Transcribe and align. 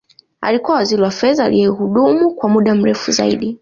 Alikuwa 0.41 0.77
Waziri 0.77 1.01
wa 1.01 1.11
fedha 1.11 1.45
aliyehudumu 1.45 2.31
kwa 2.35 2.49
muda 2.49 2.75
mrefu 2.75 3.11
zaidi 3.11 3.59